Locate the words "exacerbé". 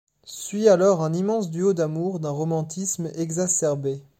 3.13-4.01